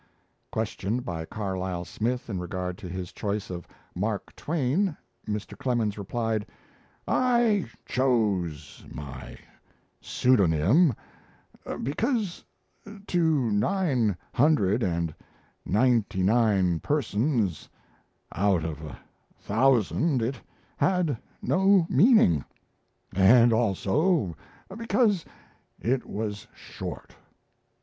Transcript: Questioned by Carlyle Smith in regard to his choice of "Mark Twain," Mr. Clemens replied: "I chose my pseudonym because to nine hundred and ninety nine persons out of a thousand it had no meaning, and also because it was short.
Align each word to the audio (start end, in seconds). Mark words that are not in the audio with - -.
Questioned 0.51 1.05
by 1.05 1.25
Carlyle 1.25 1.85
Smith 1.85 2.27
in 2.27 2.39
regard 2.39 2.75
to 2.79 2.89
his 2.89 3.11
choice 3.11 3.51
of 3.51 3.67
"Mark 3.93 4.35
Twain," 4.35 4.97
Mr. 5.27 5.55
Clemens 5.55 5.95
replied: 5.95 6.47
"I 7.07 7.69
chose 7.85 8.83
my 8.91 9.37
pseudonym 10.01 10.95
because 11.83 12.43
to 13.05 13.51
nine 13.51 14.17
hundred 14.33 14.81
and 14.81 15.13
ninety 15.67 16.23
nine 16.23 16.79
persons 16.79 17.69
out 18.31 18.65
of 18.65 18.81
a 18.83 18.97
thousand 19.37 20.23
it 20.23 20.41
had 20.77 21.15
no 21.43 21.85
meaning, 21.91 22.43
and 23.13 23.53
also 23.53 24.35
because 24.75 25.25
it 25.79 26.07
was 26.07 26.47
short. 26.55 27.15